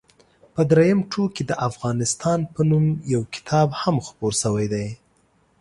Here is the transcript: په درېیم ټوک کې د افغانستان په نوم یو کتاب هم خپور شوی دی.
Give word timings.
په 0.53 0.61
درېیم 0.71 0.99
ټوک 1.11 1.29
کې 1.35 1.43
د 1.47 1.51
افغانستان 1.69 2.39
په 2.53 2.61
نوم 2.69 2.85
یو 3.13 3.21
کتاب 3.35 3.67
هم 3.81 3.95
خپور 4.07 4.33
شوی 4.41 4.67
دی. 4.73 4.87